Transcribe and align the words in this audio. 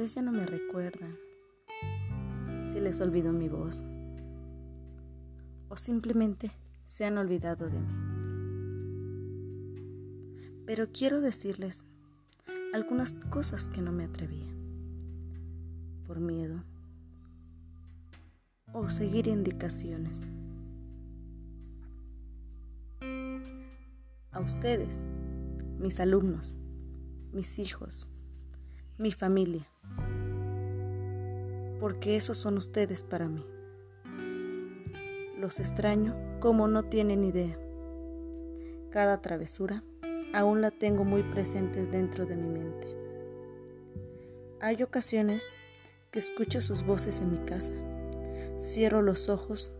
vez 0.00 0.14
ya 0.14 0.22
no 0.22 0.32
me 0.32 0.46
recuerdan, 0.46 1.14
si 2.72 2.80
les 2.80 3.02
olvidó 3.02 3.34
mi 3.34 3.50
voz, 3.50 3.84
o 5.68 5.76
simplemente 5.76 6.52
se 6.86 7.04
han 7.04 7.18
olvidado 7.18 7.68
de 7.68 7.80
mí. 7.80 7.94
Pero 10.64 10.90
quiero 10.90 11.20
decirles 11.20 11.84
algunas 12.72 13.20
cosas 13.28 13.68
que 13.68 13.82
no 13.82 13.92
me 13.92 14.04
atrevía, 14.04 14.48
por 16.06 16.18
miedo, 16.18 16.64
o 18.72 18.88
seguir 18.88 19.28
indicaciones. 19.28 20.28
A 24.30 24.40
ustedes, 24.40 25.04
mis 25.78 26.00
alumnos, 26.00 26.54
mis 27.32 27.58
hijos, 27.58 28.09
mi 29.00 29.12
familia, 29.12 29.66
porque 31.80 32.16
esos 32.16 32.36
son 32.36 32.58
ustedes 32.58 33.02
para 33.02 33.30
mí. 33.30 33.42
Los 35.38 35.58
extraño 35.58 36.14
como 36.38 36.68
no 36.68 36.82
tienen 36.82 37.24
idea. 37.24 37.58
Cada 38.90 39.22
travesura 39.22 39.82
aún 40.34 40.60
la 40.60 40.70
tengo 40.70 41.04
muy 41.04 41.22
presente 41.22 41.86
dentro 41.86 42.26
de 42.26 42.36
mi 42.36 42.50
mente. 42.50 42.94
Hay 44.60 44.82
ocasiones 44.82 45.54
que 46.10 46.18
escucho 46.18 46.60
sus 46.60 46.84
voces 46.84 47.22
en 47.22 47.30
mi 47.30 47.38
casa. 47.38 47.72
Cierro 48.60 49.00
los 49.00 49.30
ojos 49.30 49.72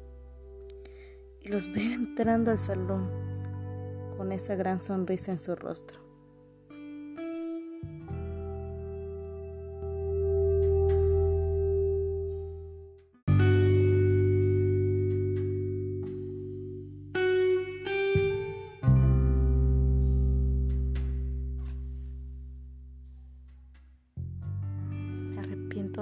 y 1.43 1.49
los 1.49 1.71
veo 1.71 1.93
entrando 1.93 2.51
al 2.51 2.59
salón 2.59 3.11
con 4.17 4.33
esa 4.33 4.55
gran 4.55 4.81
sonrisa 4.81 5.31
en 5.31 5.39
su 5.39 5.55
rostro. 5.57 6.10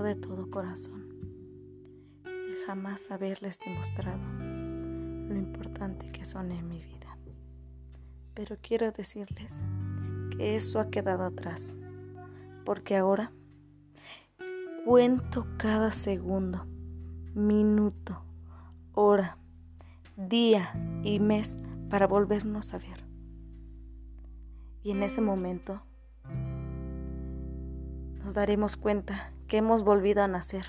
De 0.03 0.15
todo 0.15 0.51
corazón 0.51 1.09
jamás 2.69 3.11
haberles 3.11 3.59
demostrado 3.61 4.21
lo 4.29 5.35
importante 5.35 6.13
que 6.13 6.27
son 6.27 6.53
en 6.53 6.69
mi 6.69 6.83
vida. 6.83 7.17
Pero 8.35 8.59
quiero 8.61 8.93
decirles 8.93 9.63
que 10.37 10.55
eso 10.55 10.79
ha 10.79 10.91
quedado 10.91 11.25
atrás, 11.25 11.75
porque 12.67 12.95
ahora 12.95 13.33
cuento 14.85 15.47
cada 15.57 15.93
segundo, 15.93 16.67
minuto, 17.35 18.23
hora, 18.93 19.39
día 20.19 20.71
y 21.03 21.21
mes 21.21 21.59
para 21.89 22.07
volvernos 22.07 22.75
a 22.75 22.79
ver. 22.81 23.03
Y 24.83 24.91
en 24.91 25.03
ese 25.03 25.23
momento 25.23 25.81
nos 28.19 28.35
daremos 28.35 28.77
cuenta 28.77 29.33
que 29.49 29.57
hemos 29.57 29.83
volvido 29.83 30.23
a 30.23 30.29
nacer, 30.29 30.67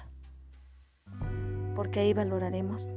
porque 1.76 2.00
ahí 2.00 2.14
valoraremos 2.14 2.90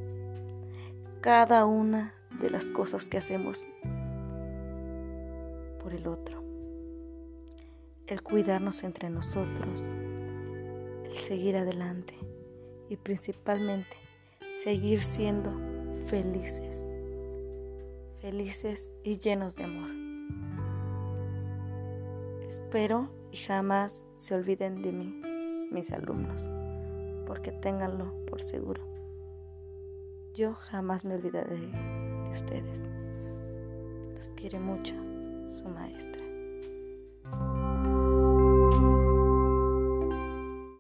cada 1.21 1.67
una 1.67 2.15
de 2.41 2.51
las 2.51 2.71
cosas 2.71 3.09
que 3.09 3.19
hacemos 3.19 3.67
por 5.83 5.93
el 5.93 6.07
otro, 6.07 6.41
el 8.07 8.23
cuidarnos 8.23 8.85
entre 8.85 9.11
nosotros, 9.11 9.83
el 11.05 11.19
seguir 11.19 11.57
adelante 11.57 12.17
y 12.89 12.97
principalmente 12.97 13.97
seguir 14.55 15.03
siendo 15.03 15.51
felices, 16.07 16.89
felices 18.21 18.93
y 19.03 19.19
llenos 19.19 19.57
de 19.57 19.65
amor. 19.65 19.91
Espero 22.49 23.11
y 23.33 23.39
jamás 23.39 24.05
se 24.17 24.35
olviden 24.37 24.83
de 24.83 24.93
mí 24.93 25.32
mis 25.73 25.91
alumnos, 25.93 26.51
porque 27.27 27.53
ténganlo 27.53 28.13
por 28.27 28.43
seguro. 28.43 28.83
Yo 30.35 30.55
jamás 30.55 31.05
me 31.05 31.15
olvidaré 31.15 31.57
de 31.57 32.31
ustedes. 32.33 32.87
Los 34.15 34.29
quiere 34.29 34.59
mucho 34.59 34.95
su 35.49 35.69
maestra. 35.69 36.22